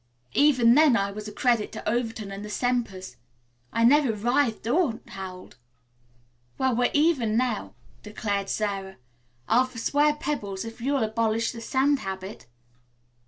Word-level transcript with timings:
Even 0.33 0.73
then 0.73 0.97
I 0.97 1.11
was 1.11 1.27
a 1.27 1.31
credit 1.31 1.71
to 1.73 1.87
Overton 1.87 2.31
and 2.31 2.43
the 2.43 2.49
Sempers. 2.49 3.17
I 3.71 3.83
neither 3.85 4.13
writhed 4.13 4.65
nor 4.65 4.99
howled." 5.09 5.57
"Well, 6.57 6.75
we're 6.75 6.89
even 6.95 7.37
now," 7.37 7.75
declared 8.01 8.49
Sara. 8.49 8.97
"I'll 9.47 9.65
foreswear 9.67 10.15
pebbles 10.15 10.65
if 10.65 10.81
you'll 10.81 11.03
abolish 11.03 11.51
the 11.51 11.61
sand 11.61 11.99
habit." 11.99 12.47